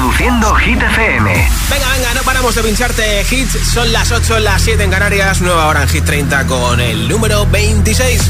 Reproduciendo 0.00 0.54
Hit 0.54 0.80
FM. 0.80 1.30
Venga, 1.68 1.88
venga, 1.90 2.14
no 2.14 2.22
paramos 2.22 2.54
de 2.54 2.62
pincharte 2.62 3.22
hits. 3.30 3.68
Son 3.70 3.92
las 3.92 4.10
8, 4.10 4.38
las 4.38 4.62
7 4.62 4.82
en 4.82 4.90
Canarias. 4.90 5.42
Nueva 5.42 5.66
hora 5.66 5.82
en 5.82 5.88
Hit 5.90 6.06
30 6.06 6.46
con 6.46 6.80
el 6.80 7.06
número 7.06 7.44
26. 7.44 8.22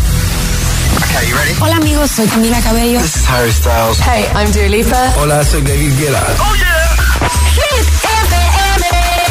Hola 1.61 1.77
amigos, 1.77 2.11
soy 2.11 2.27
Camila 2.27 2.61
Cabello. 2.61 3.01
This 3.01 3.15
is 3.15 3.29
Harry 3.29 3.53
Styles. 3.53 4.01
Hey, 4.01 4.27
I'm 4.35 4.51
Dua 4.51 4.69
Lipa. 4.69 5.13
Hola, 5.17 5.45
soy 5.45 5.63
David 5.63 5.97
Guetta. 5.97 6.27
Oh 6.41 6.55
yeah. 6.57 6.99
Hit 7.55 7.87
FM. 8.27 9.25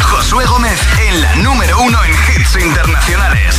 Josué 0.00 0.46
Gómez 0.46 0.80
en 1.06 1.20
la 1.20 1.36
número 1.36 1.82
uno 1.82 1.98
en 2.02 2.12
hits 2.12 2.56
internacionales. 2.64 3.56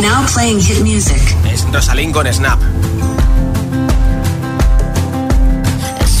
Now 0.00 0.24
playing 0.32 0.62
hit 0.62 0.80
music. 0.80 1.20
Es 1.52 1.66
Rosalind 1.70 2.14
con 2.14 2.32
Snap. 2.32 2.58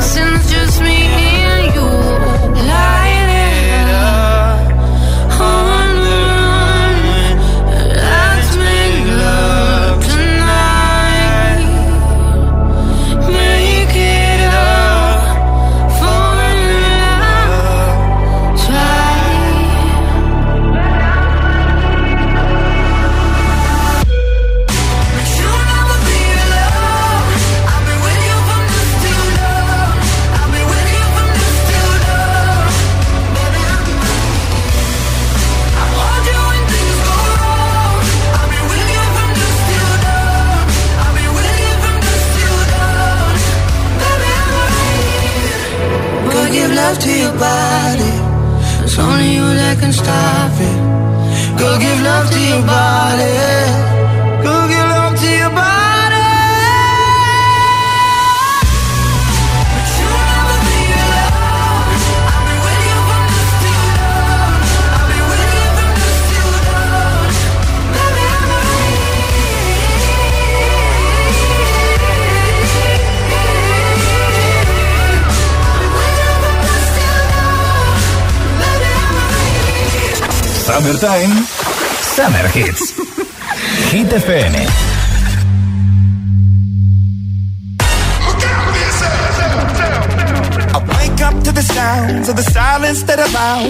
since 0.00 0.52
just 0.52 0.80
me 0.80 1.27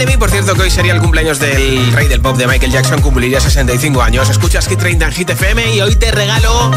Enemy. 0.00 0.16
Por 0.16 0.30
cierto, 0.30 0.54
que 0.54 0.62
hoy 0.62 0.70
sería 0.70 0.94
el 0.94 1.00
cumpleaños 1.00 1.38
del 1.38 1.92
rey 1.92 2.08
del 2.08 2.22
pop 2.22 2.34
de 2.36 2.46
Michael 2.46 2.72
Jackson. 2.72 3.02
Cumpliría 3.02 3.38
65 3.38 4.00
años. 4.00 4.30
Escuchas 4.30 4.66
Hit 4.66 4.78
30 4.78 5.04
en 5.04 5.12
Hit 5.12 5.30
FM 5.30 5.74
y 5.74 5.80
hoy 5.82 5.94
te 5.96 6.10
regalo 6.10 6.70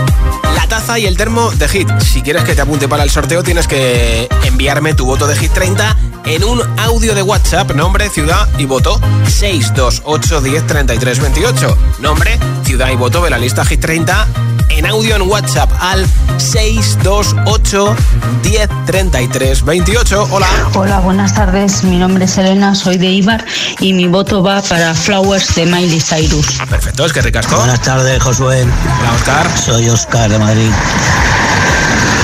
la 0.55 0.67
taza 0.67 0.99
y 0.99 1.05
el 1.05 1.15
termo 1.15 1.49
de 1.51 1.69
Hit. 1.69 1.89
Si 1.99 2.21
quieres 2.21 2.43
que 2.43 2.53
te 2.53 2.61
apunte 2.61 2.89
para 2.89 3.03
el 3.03 3.09
sorteo, 3.09 3.41
tienes 3.41 3.67
que 3.67 4.27
enviarme 4.43 4.93
tu 4.93 5.05
voto 5.05 5.25
de 5.25 5.37
Hit 5.37 5.53
30 5.53 5.95
en 6.25 6.43
un 6.43 6.61
audio 6.79 7.15
de 7.15 7.21
WhatsApp, 7.21 7.71
nombre, 7.71 8.09
ciudad 8.09 8.49
y 8.57 8.65
voto 8.65 8.99
628 9.27 10.41
10 10.41 10.67
33 10.67 11.19
28. 11.19 11.77
Nombre, 11.99 12.37
ciudad 12.65 12.91
y 12.91 12.95
voto 12.95 13.23
de 13.23 13.29
la 13.29 13.37
lista 13.37 13.63
Hit 13.63 13.79
30 13.79 14.27
en 14.69 14.85
audio 14.85 15.15
en 15.15 15.23
WhatsApp 15.23 15.71
al 15.79 16.05
628 16.37 17.95
1033 18.43 19.63
28. 19.63 20.27
Hola. 20.31 20.47
Hola, 20.73 20.99
buenas 20.99 21.33
tardes. 21.33 21.83
Mi 21.83 21.97
nombre 21.97 22.25
es 22.25 22.37
Elena, 22.37 22.75
soy 22.75 22.97
de 22.97 23.07
Ibar 23.07 23.45
y 23.79 23.93
mi 23.93 24.07
voto 24.07 24.43
va 24.43 24.61
para 24.61 24.93
Flowers 24.93 25.55
de 25.55 25.65
Miley 25.65 25.99
Cyrus. 25.99 26.59
Perfecto, 26.69 27.05
es 27.05 27.13
que 27.13 27.21
ricasco. 27.21 27.55
Buenas 27.57 27.81
tardes, 27.81 28.21
Josué. 28.21 28.63
Hola, 28.63 29.11
Oscar. 29.15 29.57
Soy 29.57 29.89
Oscar 29.89 30.29
de 30.29 30.39
Madrid. 30.39 30.71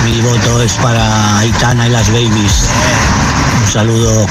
Mi 0.06 0.22
voto 0.22 0.62
es 0.62 0.74
para 0.74 1.40
Aitana 1.40 1.88
y 1.88 1.92
las 1.92 2.08
Babies. 2.10 2.70
Un 3.60 3.68
saludo 3.68 4.26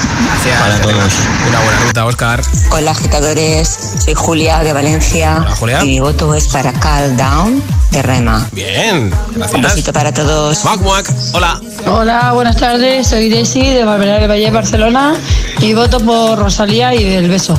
para 0.59 0.81
todos. 0.81 1.13
Una 1.47 1.59
buena 1.59 1.79
ruta, 1.85 2.05
Oscar. 2.05 2.41
Hola, 2.71 2.91
agitadores. 2.91 3.67
Soy 4.03 4.13
Julia 4.13 4.59
de 4.59 4.73
Valencia. 4.73 5.37
Hola, 5.39 5.55
Julia. 5.55 5.83
Y 5.83 5.87
mi 5.87 5.99
voto 5.99 6.33
es 6.33 6.47
para 6.47 6.73
Cal 6.73 7.15
Down 7.15 7.63
de 7.91 8.01
Rema. 8.01 8.47
Bien, 8.51 9.11
gracias. 9.35 9.53
Un 9.55 9.61
besito 9.61 9.93
para 9.93 10.13
todos. 10.13 10.63
Mac, 10.65 10.81
Mac. 10.81 11.13
Hola. 11.33 11.61
Hola, 11.85 12.33
buenas 12.33 12.57
tardes. 12.57 13.07
Soy 13.07 13.29
Desi 13.29 13.61
de 13.61 13.83
Barberá 13.85 14.19
del 14.19 14.29
Valle, 14.29 14.51
Barcelona 14.51 15.15
y 15.59 15.73
voto 15.73 15.99
por 15.99 16.39
Rosalía 16.39 16.93
y 16.93 17.03
el 17.13 17.29
beso. 17.29 17.57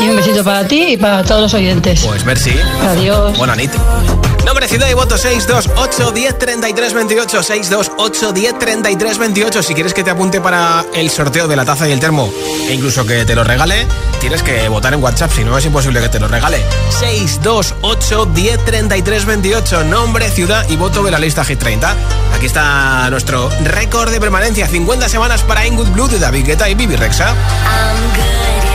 Y 0.00 0.08
un 0.08 0.16
besito 0.16 0.44
para 0.44 0.66
ti 0.66 0.92
y 0.92 0.96
para 0.96 1.22
todos 1.22 1.42
los 1.42 1.54
oyentes. 1.54 2.00
Pues 2.04 2.24
merci. 2.24 2.52
Adiós. 2.82 3.36
Buena 3.38 3.54
nit. 3.56 3.70
Nombre, 4.44 4.68
ciudad 4.68 4.90
y 4.90 4.94
voto 4.94 5.16
628 5.16 6.12
10 6.12 6.38
33 6.38 6.92
28 6.92 7.42
628 7.42 8.32
10 8.32 8.58
33 8.58 9.18
28 9.18 9.62
Si 9.62 9.74
quieres 9.74 9.94
que 9.94 10.04
te 10.04 10.10
apunte 10.10 10.40
para 10.40 10.84
el 10.94 11.08
sorteo 11.08 11.48
de 11.48 11.56
la 11.56 11.64
taza 11.64 11.88
y 11.88 11.92
el 11.92 11.98
termo 11.98 12.30
E 12.68 12.74
incluso 12.74 13.06
que 13.06 13.24
te 13.24 13.34
lo 13.34 13.42
regale 13.42 13.86
Tienes 14.20 14.42
que 14.42 14.68
votar 14.68 14.92
en 14.92 15.02
WhatsApp, 15.02 15.32
si 15.32 15.44
no 15.44 15.56
es 15.56 15.64
imposible 15.64 16.00
que 16.00 16.10
te 16.10 16.20
lo 16.20 16.28
regale 16.28 16.62
628 16.90 18.26
10 18.26 18.64
33 18.66 19.24
28 19.24 19.84
Nombre, 19.84 20.30
ciudad 20.30 20.68
y 20.68 20.76
voto 20.76 21.02
de 21.02 21.10
la 21.10 21.18
lista 21.18 21.42
Hit 21.44 21.58
30 21.58 21.96
Aquí 22.36 22.46
está 22.46 23.08
nuestro 23.08 23.48
récord 23.62 24.10
de 24.10 24.20
permanencia 24.20 24.68
50 24.68 25.08
semanas 25.08 25.42
para 25.42 25.66
In 25.66 25.74
Good 25.74 25.88
Blue 25.88 26.08
de 26.08 26.18
David 26.18 26.44
Guetta 26.44 26.68
y 26.68 26.74
Bibi 26.74 26.96
Rexa 26.96 27.30
I'm 27.30 27.34
good, 28.14 28.73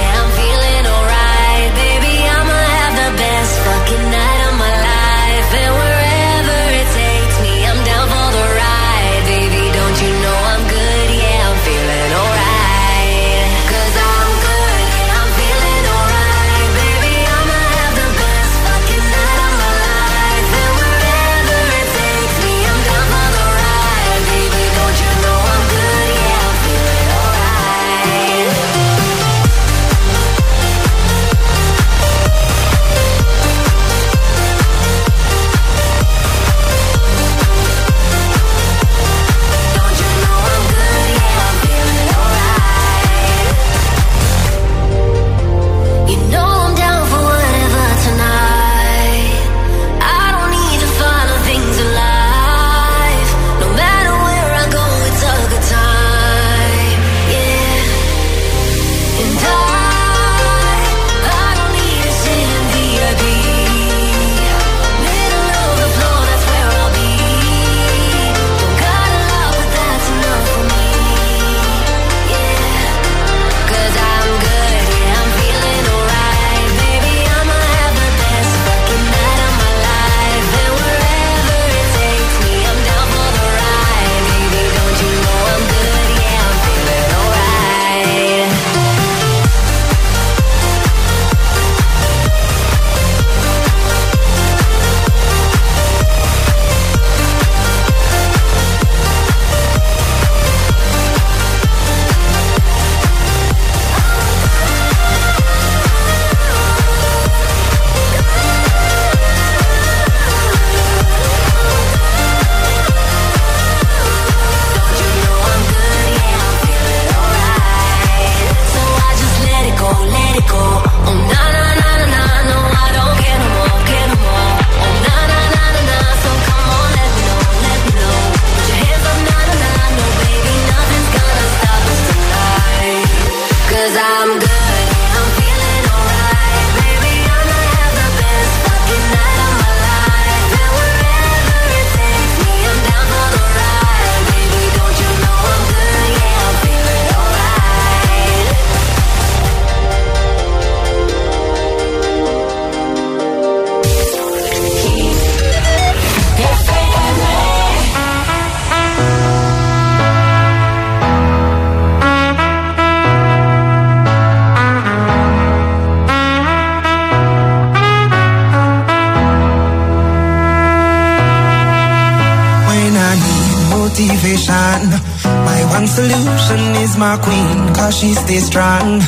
she 177.99 178.13
stays 178.13 178.45
strong. 178.45 179.01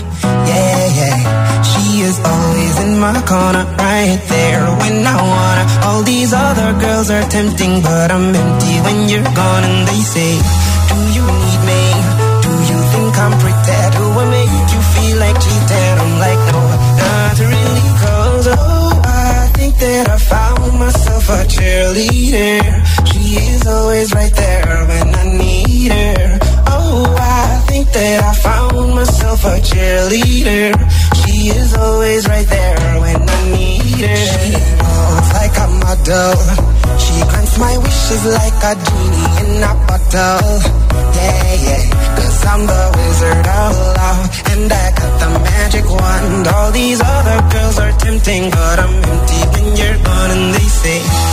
Like 38.61 38.77
a 38.77 38.83
genie 38.83 39.57
in 39.57 39.63
a 39.63 39.73
bottle. 39.87 40.59
Yeah, 41.15 41.53
yeah. 41.65 42.15
Cause 42.15 42.45
I'm 42.45 42.65
the 42.65 42.83
wizard 42.95 43.47
of 43.47 43.73
love. 43.97 44.25
And 44.51 44.71
I 44.71 44.91
got 44.97 45.19
the 45.19 45.39
magic 45.39 45.85
wand. 45.89 46.47
All 46.47 46.71
these 46.71 47.01
other 47.01 47.49
girls 47.49 47.79
are 47.79 47.91
tempting, 47.99 48.49
but 48.51 48.79
I'm 48.79 48.95
empty 49.03 49.41
when 49.53 49.77
you're 49.77 50.03
gone. 50.03 50.11
that 50.53 51.30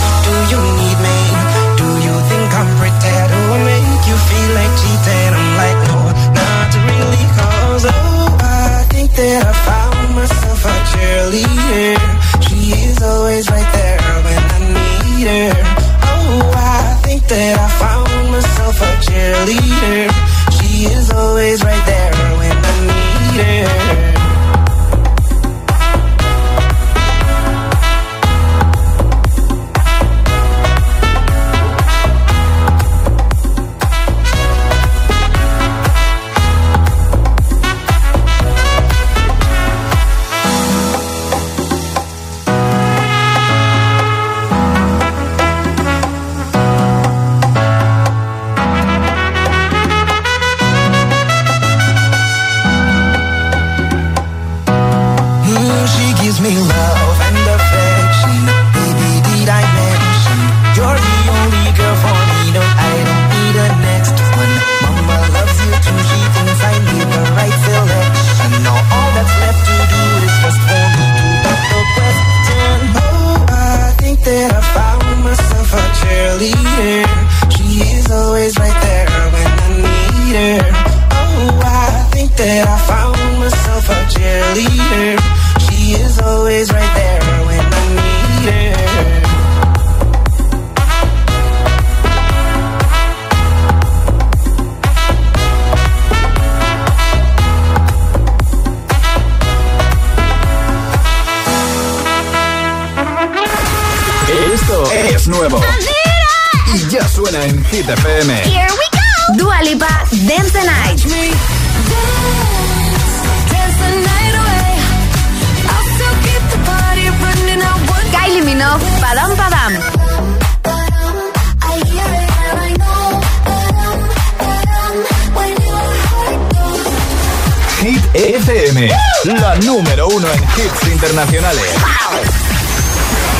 FM, 128.79 129.41
la 129.41 129.55
número 129.55 130.07
uno 130.07 130.27
en 130.31 130.43
hits 130.43 130.87
internacionales. 130.87 131.65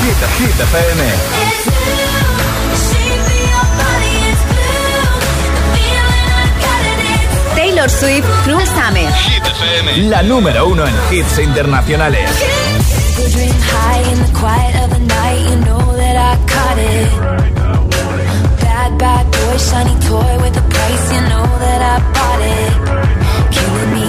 Hit, 0.02 0.18
Hit 0.38 0.60
FM. 0.60 1.04
Taylor 7.56 7.90
Swift, 7.90 8.26
Cruel 8.44 8.66
Summer. 8.68 9.14
Hit 9.14 9.46
FM, 9.46 9.98
la 10.10 10.24
número 10.24 10.68
uno 10.68 10.86
en 10.86 10.94
hits 11.12 11.40
internacionales. 11.40 12.30
Bad, 18.62 18.98
bad 18.98 19.26
boy, 19.26 19.58
shiny 19.58 19.96
toy 20.08 20.38
with 20.42 20.58
a 20.58 20.62
price, 20.70 21.14
you 21.14 21.22
know 21.30 21.46
that 21.60 21.82
I 21.82 22.00
bought 22.14 22.42
it. 22.42 23.10
Killing 23.52 23.94
me 23.94 24.09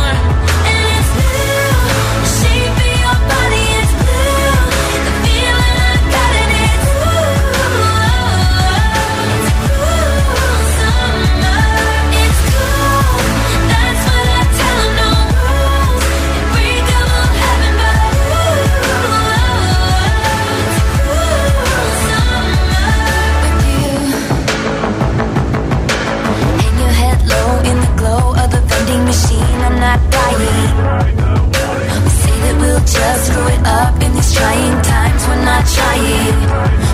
We 30.41 32.09
say 32.09 32.37
that 32.41 32.55
we'll 32.57 32.81
just 32.81 33.27
it 33.29 33.61
up 33.61 33.93
in 34.01 34.11
these 34.17 34.33
trying 34.33 34.77
times. 34.81 35.21
We're 35.29 35.45
not 35.45 35.63
trying. 35.69 36.37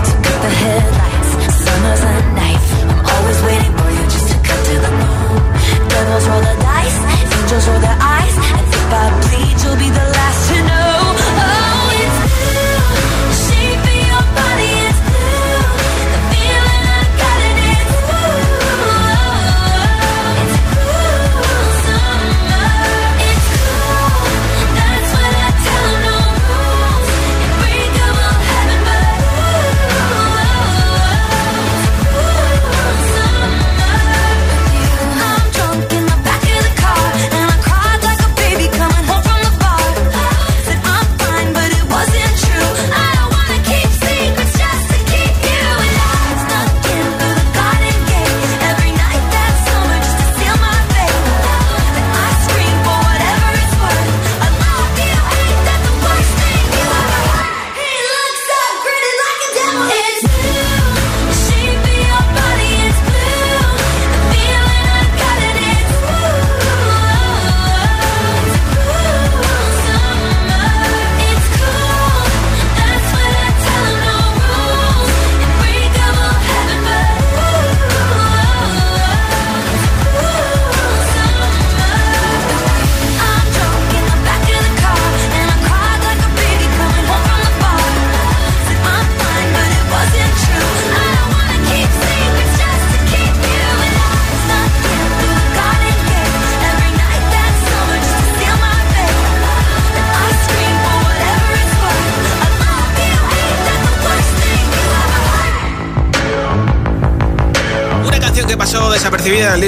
So 0.04 0.14
cut 0.20 0.38
the 0.44 0.52
headlights. 0.62 1.30
Summer's 1.64 2.02
a 2.04 2.14
knife. 2.36 2.66
I'm 2.92 3.00
always 3.08 3.38
waiting 3.48 3.72
for 3.72 3.88
you 3.96 4.04
just 4.12 4.28
to 4.32 4.36
cut 4.44 4.60
to 4.68 4.74
the. 4.84 4.90
Devils 5.88 6.26
roll 6.28 6.42
the 6.44 6.56
dice. 6.60 6.98
Angels 7.40 7.64
roll 7.68 7.80
their 7.80 7.98
eyes. 7.98 8.34
And 8.36 8.64
if 8.68 8.92
I 8.92 9.04
bleed, 9.24 9.56
you'll 9.64 9.80
be 9.80 9.90
the 9.96 10.06
last 10.12 10.27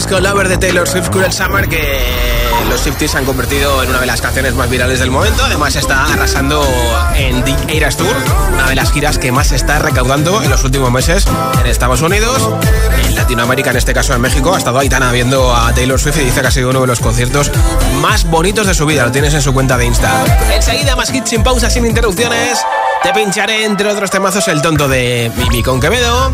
disco 0.01 0.19
Lover 0.19 0.49
de 0.49 0.57
Taylor 0.57 0.89
Swift 0.89 1.11
Cruel 1.11 1.31
Summer 1.31 1.69
que 1.69 2.01
los 2.71 2.81
Swifties 2.81 3.15
han 3.17 3.27
convertido 3.27 3.83
en 3.83 3.91
una 3.91 4.01
de 4.01 4.07
las 4.07 4.23
canciones 4.23 4.55
más 4.55 4.71
virales 4.71 4.99
del 4.99 5.11
momento. 5.11 5.45
Además 5.45 5.77
está 5.77 6.07
arrasando 6.07 6.67
en 7.17 7.45
The 7.45 7.77
Eras 7.77 7.99
Tour, 7.99 8.17
una 8.51 8.67
de 8.67 8.77
las 8.77 8.93
giras 8.93 9.19
que 9.19 9.31
más 9.31 9.53
está 9.53 9.79
recaudando 9.79 10.43
en 10.43 10.49
los 10.49 10.65
últimos 10.65 10.91
meses 10.91 11.27
en 11.61 11.67
Estados 11.67 12.01
Unidos, 12.01 12.49
en 13.05 13.15
Latinoamérica, 13.15 13.73
en 13.73 13.77
este 13.77 13.93
caso 13.93 14.15
en 14.15 14.23
México. 14.23 14.55
Ha 14.55 14.59
estado 14.59 14.79
Aitana 14.79 15.13
viendo 15.13 15.55
a 15.55 15.71
Taylor 15.75 16.01
Swift 16.01 16.17
y 16.17 16.25
dice 16.25 16.41
que 16.41 16.47
ha 16.47 16.51
sido 16.51 16.71
uno 16.71 16.81
de 16.81 16.87
los 16.87 17.01
conciertos 17.01 17.51
más 18.01 18.25
bonitos 18.25 18.67
de 18.67 18.73
su 18.73 18.87
vida. 18.87 19.05
Lo 19.05 19.13
tienes 19.13 19.35
en 19.35 19.43
su 19.43 19.53
cuenta 19.53 19.77
de 19.77 19.85
Insta. 19.85 20.25
Enseguida 20.51 20.97
más 20.97 21.13
hits 21.13 21.29
sin 21.29 21.43
pausa, 21.43 21.69
sin 21.69 21.85
interrupciones. 21.85 22.59
Te 23.03 23.13
pincharé, 23.13 23.67
entre 23.67 23.91
otros 23.91 24.11
temazos, 24.11 24.49
el 24.49 24.63
tonto 24.63 24.89
de 24.89 25.31
Mimi 25.37 25.63
con 25.63 25.79
Quevedo. 25.79 26.33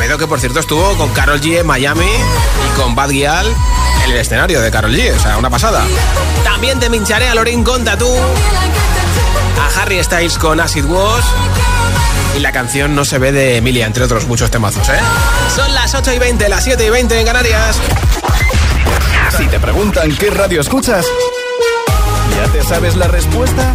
Quevedo 0.00 0.16
que 0.16 0.26
por 0.26 0.40
cierto 0.40 0.60
estuvo 0.60 0.96
con 0.96 1.10
Carol 1.10 1.42
G 1.42 1.60
en 1.60 1.66
Miami 1.66 2.06
y 2.06 2.80
con 2.80 2.94
Bad 2.94 3.10
Gyal 3.10 3.46
en 4.06 4.10
el 4.10 4.16
escenario 4.16 4.62
de 4.62 4.70
Carol 4.70 4.94
G, 4.94 5.14
o 5.14 5.20
sea, 5.20 5.36
una 5.36 5.50
pasada. 5.50 5.84
También 6.42 6.80
te 6.80 6.88
pincharé 6.88 7.28
a 7.28 7.34
Lorin 7.34 7.62
con 7.62 7.84
Tatú, 7.84 8.10
a 9.58 9.78
Harry 9.78 10.02
Styles 10.02 10.38
con 10.38 10.58
Acid 10.58 10.86
Wash 10.86 11.24
y 12.34 12.40
la 12.40 12.50
canción 12.50 12.94
No 12.94 13.04
se 13.04 13.18
ve 13.18 13.30
de 13.30 13.58
Emilia, 13.58 13.84
entre 13.84 14.04
otros 14.04 14.26
muchos 14.26 14.50
temazos, 14.50 14.88
¿eh? 14.88 14.98
Son 15.54 15.74
las 15.74 15.94
8 15.94 16.14
y 16.14 16.18
20, 16.18 16.48
las 16.48 16.64
7 16.64 16.82
y 16.82 16.88
20 16.88 17.20
en 17.20 17.26
Canarias. 17.26 17.76
Si 19.36 19.46
te 19.48 19.60
preguntan 19.60 20.16
qué 20.16 20.30
radio 20.30 20.62
escuchas, 20.62 21.04
¿ya 22.38 22.50
te 22.50 22.64
sabes 22.64 22.96
la 22.96 23.06
respuesta? 23.06 23.74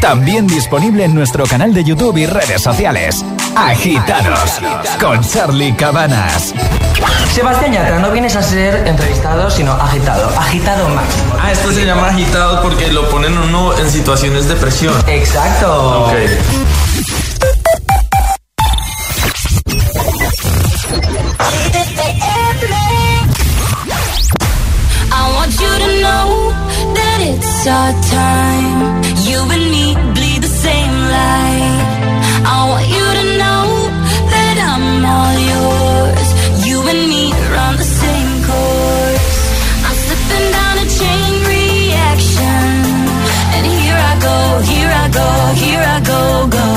También 0.00 0.46
disponible 0.46 1.04
en 1.04 1.14
nuestro 1.14 1.44
canal 1.46 1.74
de 1.74 1.84
YouTube 1.84 2.16
y 2.18 2.26
redes 2.26 2.62
sociales. 2.62 3.24
Agitados 3.56 4.60
con 5.00 5.20
Charlie 5.22 5.74
Cabanas. 5.74 6.54
Sebastián 7.32 7.72
Yatra, 7.72 7.98
no 7.98 8.10
vienes 8.10 8.34
a 8.36 8.42
ser 8.42 8.86
entrevistado, 8.86 9.50
sino 9.50 9.72
agitado. 9.72 10.28
Agitado 10.38 10.88
máximo. 10.88 11.34
Ah, 11.40 11.52
esto 11.52 11.72
se 11.72 11.84
llama 11.84 12.08
agitado 12.08 12.62
porque 12.62 12.88
lo 12.92 13.08
ponen 13.10 13.36
uno 13.36 13.76
en 13.78 13.90
situaciones 13.90 14.48
de 14.48 14.56
presión. 14.56 14.94
Exacto. 15.06 16.06
Ok. 16.06 16.14
I 25.10 25.32
want 25.34 25.52
you 25.60 25.72
to 25.84 26.00
know 26.00 26.50
that 26.94 27.20
it's 27.20 27.66
our 27.66 27.92
time. 28.10 28.77
Here 45.62 45.82
I 45.96 45.98
go, 46.12 46.22
go. 46.58 46.68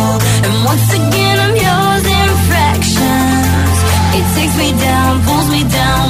And 0.46 0.56
once 0.72 0.88
again 1.00 1.38
I'm 1.46 1.56
yours 1.68 2.06
in 2.20 2.30
fractions. 2.50 3.78
It 4.18 4.26
takes 4.36 4.56
me 4.62 4.70
down, 4.88 5.12
pulls 5.26 5.50
me 5.56 5.62
down, 5.82 6.06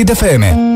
Kid 0.00 0.16
FM. 0.16 0.69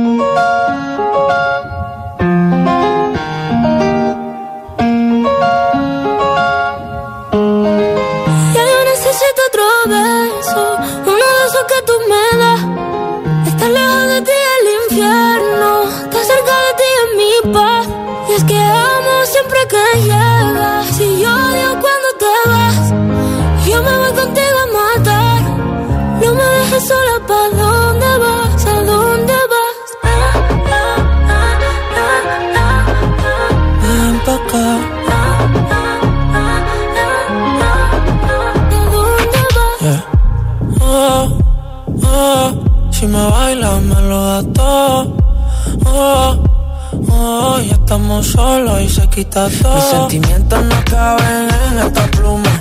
Solos 48.55 48.83
y 48.83 48.89
se 48.89 49.07
quita 49.09 49.49
todo. 49.63 49.75
Mis 49.75 49.85
sentimientos 49.85 50.65
no 50.65 50.85
caben 50.85 51.49
en 51.67 51.79
esta 51.87 52.07
pluma. 52.17 52.55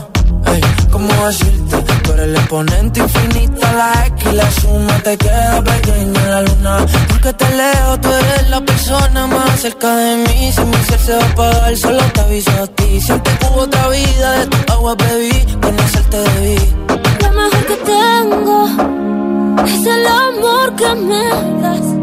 Ey, 0.52 0.62
¿cómo 0.92 1.14
decirte? 1.28 1.78
Tú 2.04 2.12
eres 2.14 2.26
el 2.26 2.36
exponente 2.36 3.00
infinito, 3.00 3.62
la 3.80 4.06
X 4.08 4.28
y 4.32 4.36
la 4.36 4.52
suma 4.52 4.96
te 5.04 5.18
queda 5.18 5.64
pequeña 5.64 6.22
la 6.34 6.42
luna. 6.42 6.86
Porque 7.10 7.34
te 7.34 7.50
leo, 7.60 8.00
tú 8.02 8.10
eres 8.10 8.50
la 8.50 8.62
persona 8.62 9.28
más 9.28 9.60
cerca 9.60 9.96
de 9.96 10.16
mí. 10.18 10.52
Si 10.52 10.62
mi 10.62 10.78
ser 10.88 11.00
se 11.00 11.14
va 11.16 11.24
a 11.24 11.32
apagar, 11.32 11.78
solo 11.78 12.04
te 12.14 12.22
aviso 12.22 12.52
a 12.64 12.68
ti. 12.68 13.02
Siente 13.02 13.30
que 13.38 13.46
hubo 13.48 13.62
otra 13.62 13.88
vida, 13.90 14.32
de 14.40 14.46
tu 14.48 14.74
agua 14.74 14.96
bebí, 14.96 15.38
conocerte 15.62 16.18
debí. 16.18 16.60
Lo 17.24 17.30
mejor 17.40 17.66
que 17.70 17.78
tengo 17.96 18.56
es 19.66 19.86
el 19.96 20.08
amor 20.08 20.76
que 20.76 20.96
me 20.96 21.26
das. 21.62 22.03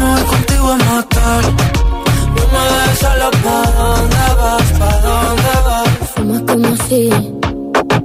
Voy 0.00 0.22
contigo 0.32 0.68
a 0.72 0.76
matar. 0.76 1.42
No 2.34 2.42
me 2.52 2.62
dejes 2.72 2.98
solo, 2.98 3.30
¿pa' 3.42 3.70
dónde 3.78 4.26
vas? 4.40 4.68
¿Pa' 4.78 4.98
dónde 5.06 5.52
vas? 5.66 5.88
Fumas 6.14 6.42
como 6.42 6.76
si 6.88 7.10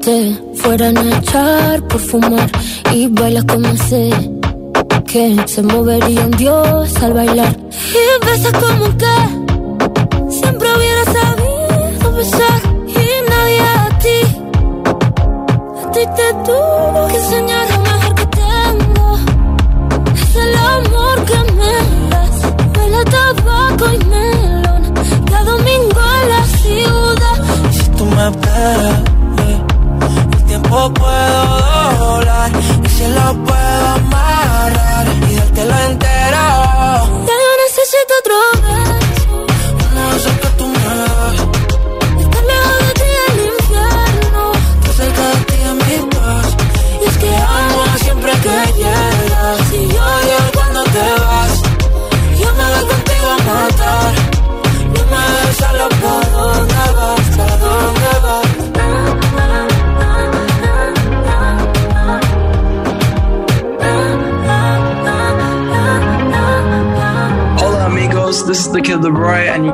te 0.04 0.18
fueran 0.56 0.98
a 0.98 1.18
echar 1.18 1.88
por 1.88 2.00
fumar 2.00 2.50
y 2.94 3.08
bailas 3.08 3.46
como 3.46 3.76
si 3.88 4.10
que 5.08 5.36
se 5.48 5.62
movería 5.64 6.22
un 6.26 6.32
dios 6.32 6.96
al 7.02 7.14
bailar 7.14 7.58
y 8.02 8.26
besas 8.26 8.54
como 8.54 8.86
que 8.98 9.29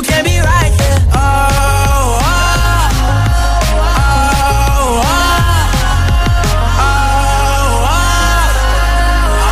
you 0.00 0.06
can't 0.08 0.24
be 0.24 0.38
right 0.40 0.72
here. 0.80 0.98
Oh, 1.12 1.20
oh, 2.24 2.40
oh, 3.90 5.04
oh. 6.80 7.04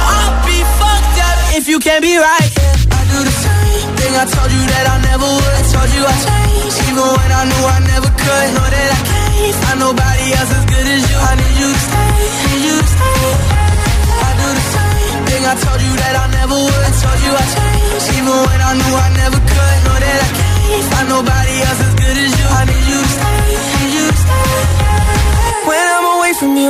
I'll 0.09 0.37
be 0.49 0.59
fucked 0.81 1.19
up 1.29 1.39
if 1.59 1.69
you 1.69 1.79
can't 1.81 2.01
be 2.01 2.17
right. 2.17 2.49
I 2.49 3.01
do 3.13 3.19
the 3.29 3.35
same 3.45 3.93
thing 4.01 4.13
I 4.17 4.25
told 4.25 4.51
you 4.57 4.63
that 4.73 4.85
I 4.89 4.97
never 5.05 5.29
would. 5.37 5.53
I 5.53 5.63
told 5.69 5.91
you 5.93 6.03
I 6.09 6.17
changed, 6.25 6.81
even 6.89 7.05
when 7.05 7.31
I 7.41 7.45
knew 7.45 7.65
I 7.69 7.79
never 7.93 8.09
could. 8.09 8.49
Know 8.57 8.69
that 8.73 8.89
I 8.89 9.01
can't 9.05 9.53
find 9.53 9.79
nobody 9.85 10.27
else 10.33 10.53
as 10.57 10.65
good 10.65 10.87
as 10.97 11.03
you. 11.11 11.17
I 11.29 11.33
need 11.37 11.57
you 11.61 11.69
to 11.77 11.81
stay, 11.89 12.25
need 12.49 12.65
you 12.73 12.77
to 12.81 12.89
stay. 12.89 13.29
I 15.49 15.55
told 15.57 15.81
you 15.81 15.95
that 15.97 16.13
I 16.13 16.27
never 16.29 16.57
would. 16.61 16.83
I 16.85 16.93
told 16.93 17.21
you 17.25 17.33
I 17.33 17.45
changed, 17.57 18.21
even 18.21 18.37
when 18.37 18.61
I 18.61 18.73
knew 18.77 18.95
I 19.01 19.09
never 19.17 19.41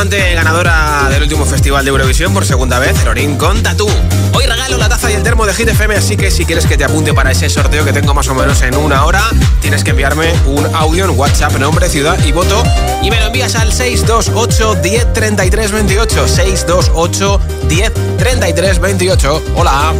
flamante 0.00 0.34
ganadora 0.34 1.08
del 1.10 1.24
último 1.24 1.44
festival 1.44 1.84
de 1.84 1.90
Eurovisión 1.90 2.32
por 2.32 2.46
segunda 2.46 2.78
vez, 2.78 3.04
Lorin 3.04 3.36
con 3.36 3.62
Tatú. 3.62 3.86
Hoy 4.32 4.46
regalo 4.46 4.78
la 4.78 4.88
taza 4.88 5.10
y 5.10 5.14
el 5.14 5.22
termo 5.22 5.44
de 5.44 5.52
Hit 5.52 5.68
FM, 5.68 5.94
así 5.94 6.16
que 6.16 6.30
si 6.30 6.46
quieres 6.46 6.64
que 6.64 6.78
te 6.78 6.84
apunte 6.84 7.12
para 7.12 7.32
ese 7.32 7.50
sorteo 7.50 7.84
que 7.84 7.92
tengo 7.92 8.14
más 8.14 8.26
o 8.28 8.34
menos 8.34 8.62
en 8.62 8.78
una 8.78 9.04
hora, 9.04 9.22
tienes 9.60 9.84
que 9.84 9.90
enviarme 9.90 10.32
un 10.46 10.74
audio 10.74 11.04
en 11.04 11.10
WhatsApp, 11.18 11.52
nombre, 11.58 11.86
ciudad 11.90 12.18
y 12.24 12.32
voto, 12.32 12.62
y 13.02 13.10
me 13.10 13.20
lo 13.20 13.26
envías 13.26 13.54
al 13.56 13.74
628 13.74 14.76
10 14.76 15.06
28. 15.12 16.28
628 16.28 17.40
10 17.68 18.80
28. 18.80 19.42
Hola. 19.54 19.92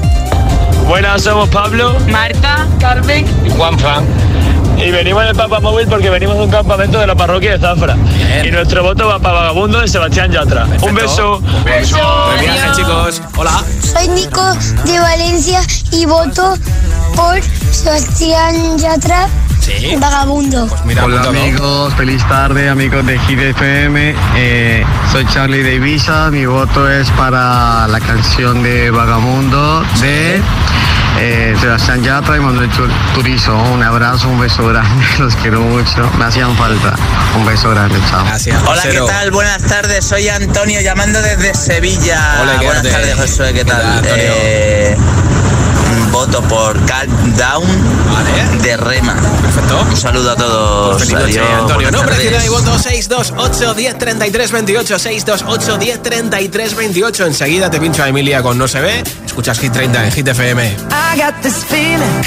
Buenas, 0.89 1.23
somos 1.23 1.51
Pablo, 1.51 1.99
Marta, 2.09 2.67
Carmen 2.81 3.27
y 3.45 3.51
Juanfran. 3.51 4.07
Y 4.83 4.91
venimos 4.91 5.23
en 5.23 5.29
el 5.29 5.37
Papa 5.37 5.61
Móvil 5.61 5.87
porque 5.89 6.09
venimos 6.09 6.37
de 6.37 6.45
un 6.45 6.51
campamento 6.51 6.99
de 6.99 7.07
la 7.07 7.15
parroquia 7.15 7.53
de 7.53 7.59
Zafra. 7.59 7.97
Y 8.43 8.51
nuestro 8.51 8.83
voto 8.83 9.09
va 9.09 9.19
para 9.19 9.41
Vagabundo 9.41 9.81
de 9.81 9.89
Sebastián 9.89 10.33
Yatra. 10.33 10.67
Un 10.81 10.95
beso. 10.95 11.37
Un 11.39 11.65
beso. 11.65 11.99
Buen 12.27 12.41
viaje, 12.41 12.73
chicos. 12.75 13.23
Hola. 13.37 13.63
Soy 13.83 14.09
Nico 14.09 14.43
de 14.85 14.99
Valencia 14.99 15.61
y 15.93 16.07
voto 16.07 16.57
por 17.15 17.43
Sebastián 17.71 18.79
Yatra. 18.79 19.29
Sí. 19.61 19.95
Vagabundo. 19.99 20.67
Pues 20.67 20.85
mira, 20.87 21.05
Hola 21.05 21.25
amigos, 21.25 21.93
feliz 21.95 22.27
tarde 22.27 22.71
amigos 22.71 23.05
de 23.05 23.19
Hit 23.19 23.39
FM. 23.39 24.15
Eh, 24.37 24.85
soy 25.13 25.27
Charlie 25.27 25.63
de 25.63 25.75
Ibiza, 25.75 26.31
mi 26.31 26.47
voto 26.47 26.91
es 26.91 27.11
para 27.11 27.87
la 27.87 28.01
canción 28.01 28.63
de 28.63 28.91
Vagamundo 28.91 29.85
de 30.01 30.41
eh, 31.19 31.55
Sebastián 31.61 32.03
Yatra 32.03 32.37
y 32.37 32.41
Manuel 32.41 32.71
Tur- 32.71 32.91
Turizo. 33.15 33.57
Un 33.57 33.83
abrazo, 33.83 34.29
un 34.29 34.41
beso 34.41 34.67
grande, 34.67 35.05
los 35.19 35.35
quiero 35.37 35.61
mucho, 35.61 36.11
me 36.19 36.25
hacían 36.25 36.57
falta. 36.57 36.95
Un 37.37 37.45
beso 37.47 37.71
grande, 37.71 37.99
chao. 38.09 38.25
Gracias. 38.25 38.63
Hola, 38.67 38.83
¿qué 38.83 39.01
tal? 39.07 39.31
Buenas 39.31 39.63
tardes, 39.63 40.05
soy 40.05 40.29
Antonio 40.29 40.81
llamando 40.81 41.21
desde 41.23 41.55
Sevilla. 41.55 42.39
Hola, 42.43 42.59
¿qué 42.59 42.67
Buenas 42.67 42.83
tardes, 42.89 43.15
Josué, 43.17 43.53
¿qué 43.53 43.65
tal, 43.65 43.85
Antonio? 43.85 44.15
Eh, 44.17 44.97
voto 46.13 46.41
por 46.43 46.79
Calm 46.87 47.37
Down 47.37 47.65
Vale. 48.13 48.63
de 48.63 48.77
Rema. 48.77 49.15
Perfecto. 49.43 49.81
Un 49.91 49.97
saludo 49.97 50.33
a 50.33 50.37
todos. 50.37 51.01
Noche, 51.01 51.17
Adiós, 51.17 51.47
Antonio. 51.61 51.75
buenas 51.75 51.93
Nombre, 51.93 52.17
ciudad 52.17 52.45
y 52.45 52.49
voto 52.49 52.79
628 52.79 53.75
10 53.75 53.99
33 53.99 54.53
28. 54.53 54.99
628 54.99 55.79
10 55.79 56.03
33 56.03 56.77
28. 56.77 57.27
Enseguida 57.27 57.71
te 57.71 57.81
pincho 57.81 58.03
a 58.03 58.09
Emilia 58.09 58.43
con 58.43 58.59
No 58.59 58.67
se 58.69 58.81
ve. 58.81 59.03
Escuchas 59.25 59.59
Hit 59.59 59.73
30 59.73 60.05
en 60.07 60.13
Hit 60.13 60.29
FM. 60.29 60.77
I 60.91 61.19
got 61.21 61.35
this 61.43 61.65
feeling 61.65 62.25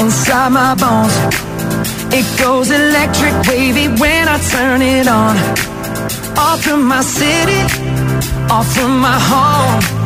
inside 0.00 0.50
my 0.50 0.74
bones. 0.74 1.12
It 2.12 2.24
goes 2.42 2.70
electric 2.70 3.32
wavy 3.48 3.88
when 3.88 4.28
I 4.28 4.38
turn 4.50 4.82
it 4.82 5.08
on. 5.08 5.36
Off 6.36 6.60
from 6.62 6.86
my 6.86 7.02
city, 7.02 7.62
off 8.50 8.66
from 8.74 9.00
my 9.00 9.18
home. 9.18 10.05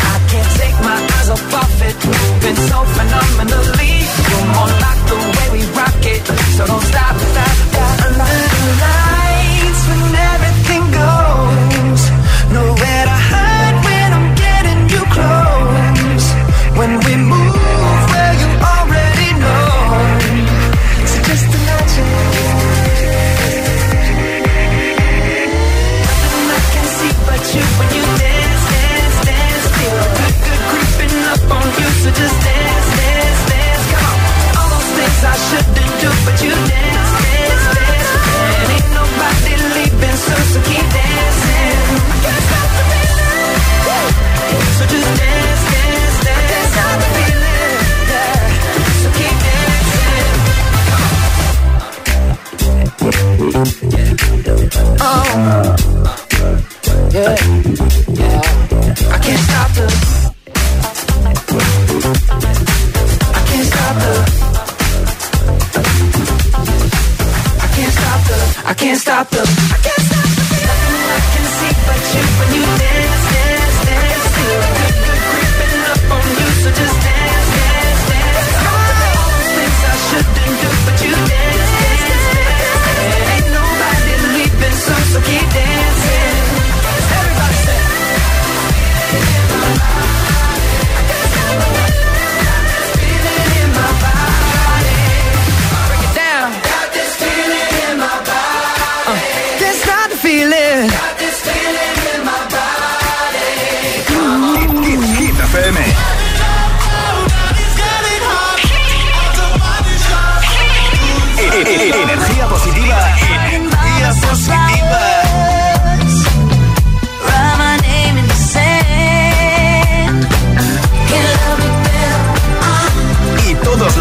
my 0.91 1.01
eyes 1.15 1.29
off 1.29 1.53
of 1.63 1.81
it, 1.87 1.95
moving 2.05 2.59
so 2.69 2.79
phenomenally. 2.95 3.93
You're 4.29 4.47
more 4.55 4.71
like 4.85 5.01
the 5.11 5.19
way 5.35 5.47
we 5.55 5.61
rock 5.79 6.03
it, 6.13 6.23
so 6.55 6.65
don't 6.65 6.85
stop, 6.91 7.15
stop, 7.31 7.55
stop. 7.71 8.05
Under 8.05 8.33
the 8.51 8.71
lights, 8.81 9.10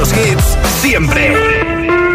los 0.01 0.13
hits 0.15 0.57
siempre. 0.81 2.10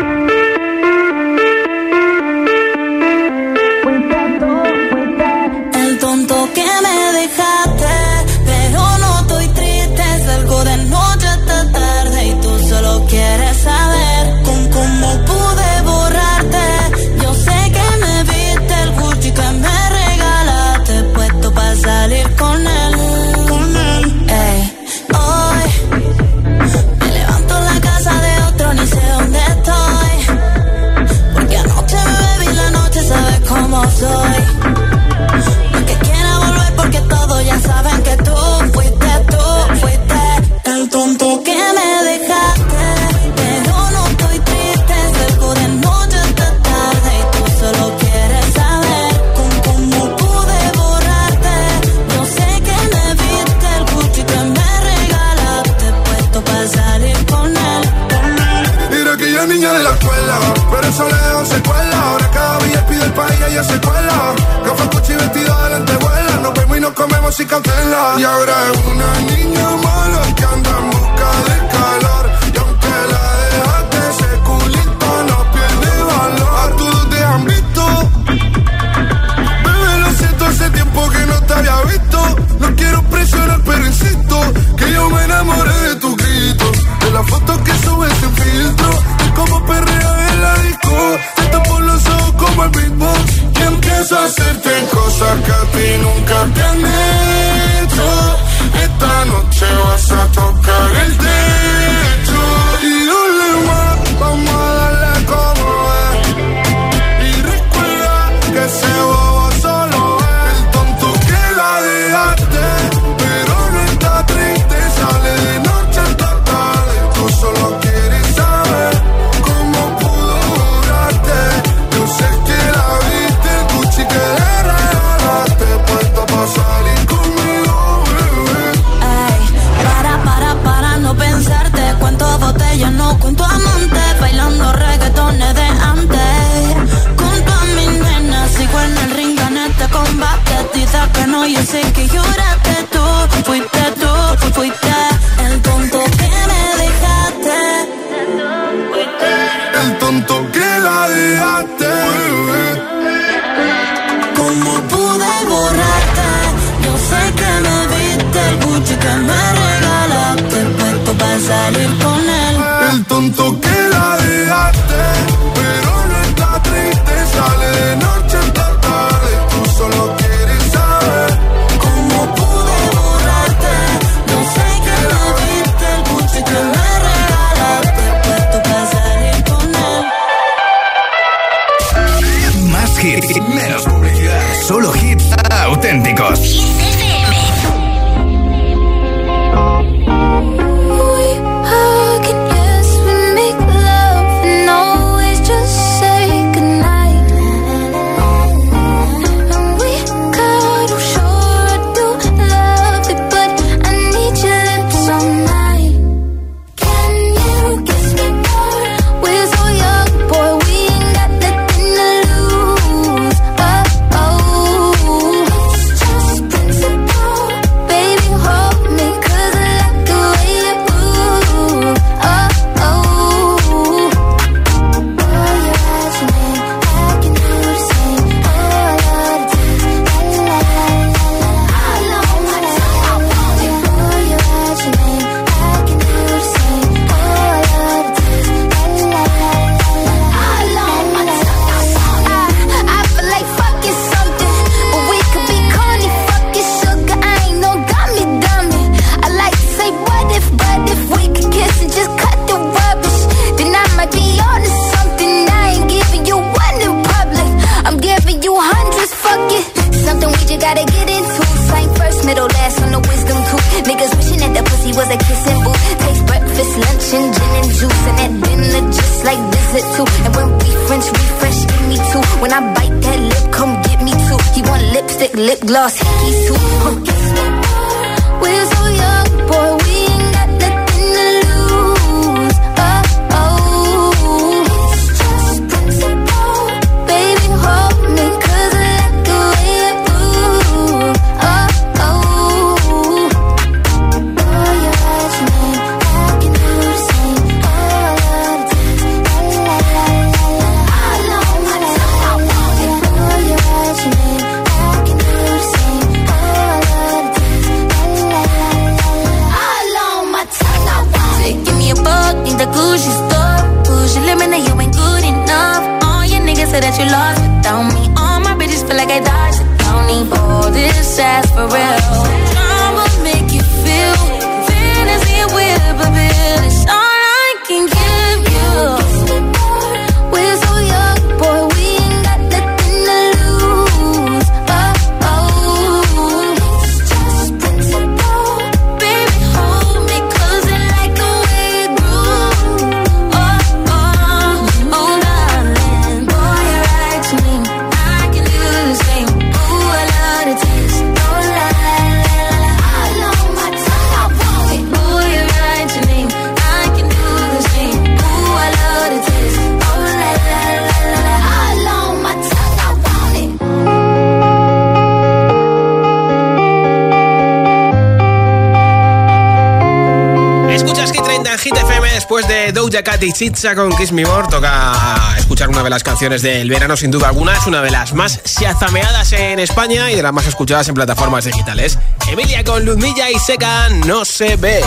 Doja 372.96 373.04
Cat 373.04 373.24
Chicha 373.34 373.76
con 373.76 373.92
Kiss 373.98 374.14
Me 374.14 374.24
More. 374.24 374.48
Toca 374.48 375.36
escuchar 375.38 375.68
una 375.68 375.84
de 375.84 375.90
las 375.90 376.02
canciones 376.02 376.42
del 376.42 376.70
verano, 376.70 376.96
sin 376.96 377.12
duda 377.12 377.28
alguna. 377.28 377.54
Es 377.54 377.68
una 377.68 377.82
de 377.82 377.92
las 377.92 378.14
más 378.14 378.40
shazameadas 378.46 379.34
en 379.34 379.60
España 379.60 380.10
y 380.12 380.16
de 380.16 380.24
las 380.24 380.32
más 380.32 380.48
escuchadas 380.48 380.88
en 380.88 380.96
plataformas 380.96 381.44
digitales. 381.44 382.00
Emilia 382.32 382.64
con 382.64 382.86
Luzmilla 382.86 383.30
y 383.30 383.38
Seca 383.38 383.90
no 384.06 384.24
se 384.24 384.56
ve. 384.56 384.82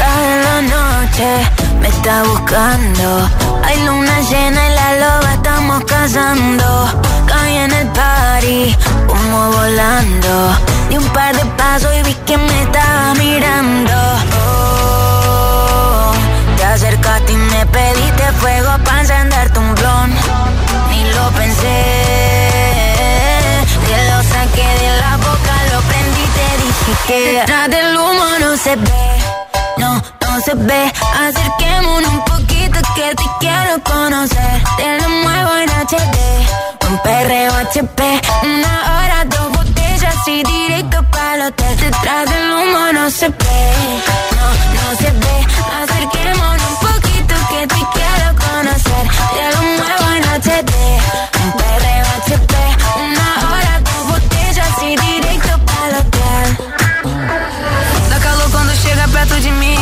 Cada 0.00 0.62
noche 0.62 1.48
me 1.80 1.86
está 1.86 2.24
buscando. 2.24 3.30
Hay 3.62 3.84
luna 3.84 4.20
llena 4.22 4.66
y 4.66 4.74
la 4.74 4.92
loba 4.94 5.34
estamos 5.34 5.84
cazando. 5.84 7.04
Caí 7.28 7.56
en 7.56 7.72
el 7.72 7.86
party, 7.86 8.76
como 9.06 9.52
volando. 9.52 10.58
Di 10.90 10.96
un 10.96 11.08
par 11.10 11.36
de 11.36 11.44
pasos 11.56 11.90
y 12.00 12.02
vi 12.02 12.14
que 12.26 12.36
me 12.36 12.62
estaba 12.62 13.14
mirando 13.14 14.01
Pediste 17.70 18.32
fuego 18.40 18.76
para 18.84 19.00
encenderte 19.00 19.58
un 19.58 19.74
blon. 19.74 20.10
Ni 20.90 21.04
lo 21.12 21.30
pensé. 21.30 21.78
Te 23.86 24.10
lo 24.10 24.22
saqué 24.22 24.68
de 24.80 24.96
la 25.00 25.16
boca, 25.18 25.54
lo 25.72 25.80
prendí 25.82 26.24
te 26.36 26.48
dije 26.62 26.92
que. 27.06 27.38
Detrás 27.38 27.70
del 27.70 27.96
humo 27.96 28.24
no 28.40 28.56
se 28.56 28.76
ve. 28.76 29.22
No, 29.78 29.94
no 29.94 30.40
se 30.44 30.54
ve. 30.54 30.92
Acerquémonos 31.26 32.10
un 32.10 32.24
poquito 32.24 32.78
que 32.96 33.14
te 33.14 33.24
quiero 33.40 33.82
conocer. 33.84 34.62
Te 34.76 35.00
lo 35.00 35.08
muevo 35.08 35.56
en 35.56 35.70
HD. 35.70 36.18
Un 36.90 36.98
perreo 36.98 37.54
HP. 37.54 38.20
Una 38.42 38.74
hora, 38.92 39.24
dos 39.26 39.52
botellas 39.52 40.16
y 40.26 40.42
directo 40.42 41.02
para 41.10 41.34
el 41.36 41.42
hotel. 41.42 41.76
Detrás 41.76 42.28
del 42.28 42.50
humo 42.50 42.92
no 42.92 43.10
se 43.10 43.28
ve. 43.28 43.72
No, 44.36 44.46
no 44.74 44.96
se 44.98 45.10
ve. 45.12 45.46
Acerquémonos 45.82 46.81
que 47.52 47.66
te 47.66 47.82
quiero 47.94 48.28
conocer. 48.46 49.04
Te 49.34 49.44
lo 49.54 49.60
muevo 49.78 50.06
en 50.16 50.24
HD, 50.40 50.72
un 51.44 51.50
perreo 51.60 52.06
HP. 52.18 52.54
Una 53.06 53.28
hora 53.48 53.74
com 53.86 54.00
botelhas 54.10 54.76
e 54.82 54.96
direito 55.06 55.52
para 55.68 55.96
o 55.96 56.02
hotel. 56.02 56.46
Dá 58.10 58.18
calor 58.20 58.50
quando 58.50 58.72
chega 58.82 59.06
perto 59.08 59.34
de 59.34 59.50
mim 59.60 59.81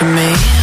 to 0.00 0.06
me. 0.06 0.59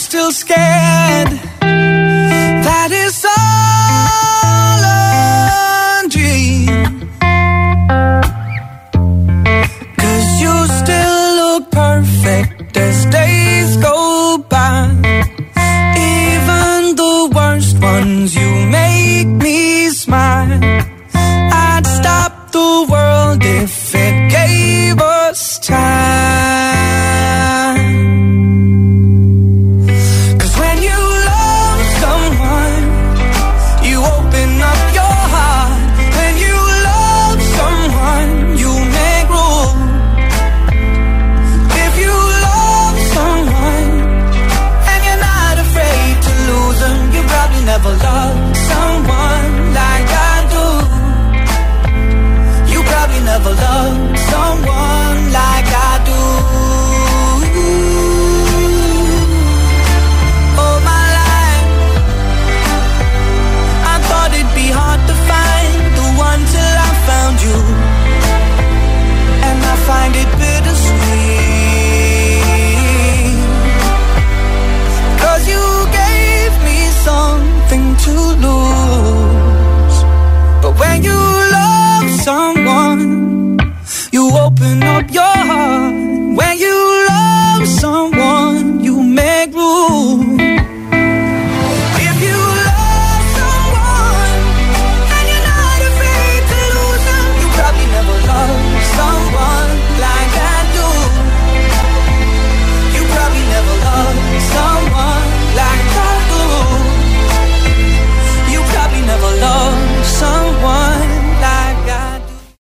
Still 0.00 0.32
scared. 0.32 1.49